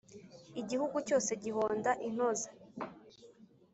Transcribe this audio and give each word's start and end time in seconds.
Igihugu 0.61 0.97
cyose 1.07 1.31
gihonda 1.43 1.91
intozi 2.07 2.49